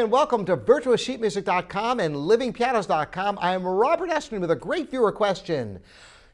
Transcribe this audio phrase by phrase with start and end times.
[0.00, 3.38] and welcome to virtualsheetmusic.com and livingpianos.com.
[3.40, 5.80] I am Robert Estrin with a great viewer question.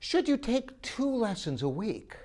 [0.00, 2.16] Should you take two lessons a week?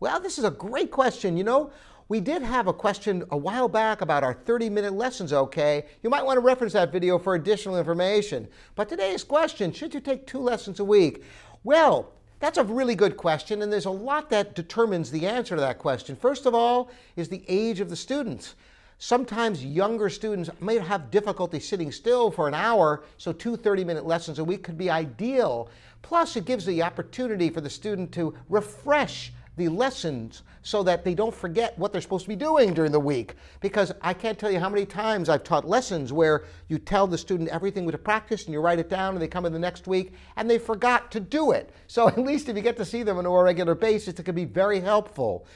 [0.00, 1.36] Well, this is a great question.
[1.36, 1.72] You know,
[2.08, 5.84] we did have a question a while back about our 30 minute lessons, okay?
[6.02, 8.48] You might want to reference that video for additional information.
[8.74, 11.22] But today's question should you take two lessons a week?
[11.64, 15.60] Well, that's a really good question, and there's a lot that determines the answer to
[15.60, 16.16] that question.
[16.16, 18.54] First of all, is the age of the students.
[19.00, 24.04] Sometimes younger students may have difficulty sitting still for an hour, so two 30 minute
[24.04, 25.70] lessons a week could be ideal.
[26.02, 31.14] Plus, it gives the opportunity for the student to refresh the lessons so that they
[31.14, 33.34] don't forget what they're supposed to be doing during the week.
[33.60, 37.18] Because I can't tell you how many times I've taught lessons where you tell the
[37.18, 39.86] student everything to practice and you write it down and they come in the next
[39.86, 41.70] week and they forgot to do it.
[41.86, 44.34] So at least if you get to see them on a regular basis, it can
[44.34, 45.46] be very helpful.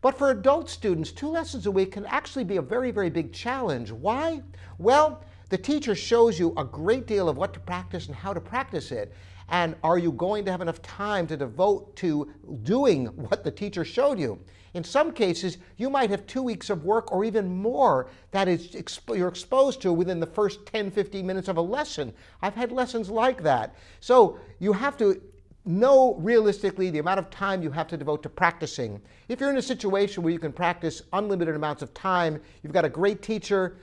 [0.00, 3.32] But for adult students, two lessons a week can actually be a very, very big
[3.32, 3.90] challenge.
[3.90, 4.42] Why?
[4.78, 8.40] Well, the teacher shows you a great deal of what to practice and how to
[8.40, 9.12] practice it.
[9.48, 12.30] And are you going to have enough time to devote to
[12.62, 14.38] doing what the teacher showed you?
[14.74, 18.68] In some cases, you might have two weeks of work or even more that is
[18.72, 22.12] exp you're exposed to within the first 10, 15 minutes of a lesson.
[22.42, 23.74] I've had lessons like that.
[24.00, 25.20] So you have to
[25.64, 29.00] know realistically the amount of time you have to devote to practicing.
[29.28, 32.84] If you're in a situation where you can practice unlimited amounts of time, you've got
[32.84, 33.76] a great teacher,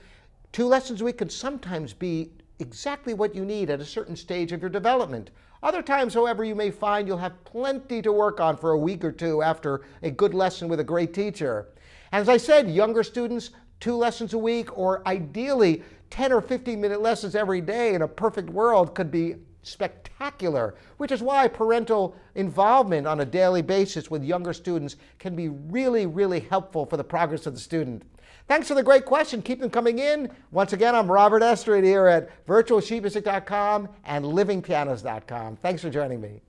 [0.52, 4.52] two lessons a week can sometimes be exactly what you need at a certain stage
[4.52, 5.30] of your development.
[5.62, 9.04] Other times, however, you may find you'll have plenty to work on for a week
[9.04, 11.68] or two after a good lesson with a great teacher.
[12.12, 17.00] As I said, younger students, two lessons a week, or ideally 10 or 15 minute
[17.00, 19.36] lessons every day in a perfect world could be
[19.66, 25.48] spectacular, which is why parental involvement on a daily basis with younger students can be
[25.48, 28.02] really, really helpful for the progress of the student.
[28.48, 29.42] Thanks for the great question.
[29.42, 30.30] Keep them coming in.
[30.52, 35.56] Once again, I'm Robert Estrin here at virtualsheetmusic.com and livingpianos.com.
[35.56, 36.42] Thanks for joining me.